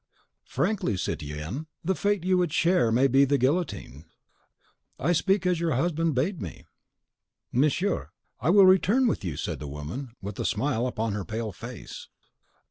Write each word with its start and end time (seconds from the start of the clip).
Frankly, 0.47 0.97
citoyenne, 0.97 1.67
the 1.83 1.93
fate 1.93 2.23
you 2.25 2.35
would 2.39 2.51
share 2.51 2.91
may 2.91 3.07
be 3.07 3.23
the 3.23 3.37
guillotine. 3.37 4.05
I 4.97 5.11
speak 5.13 5.45
(as 5.45 5.59
you 5.59 5.67
know 5.67 5.73
by 5.75 5.75
his 5.75 5.77
letter) 5.77 5.77
as 5.77 5.77
your 5.77 5.83
husband 6.09 6.15
bade 6.15 6.41
me." 6.41 6.65
"Monsieur, 7.51 8.09
I 8.39 8.49
will 8.49 8.65
return 8.65 9.05
with 9.07 9.23
you," 9.23 9.37
said 9.37 9.59
the 9.59 9.67
woman, 9.67 10.15
with 10.19 10.39
a 10.39 10.43
smile 10.45 10.87
upon 10.87 11.13
her 11.13 11.23
pale 11.23 11.51
face. 11.51 12.07